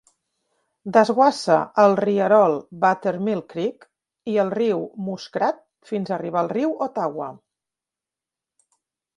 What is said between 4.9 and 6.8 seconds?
Muskrat fins arribar al riu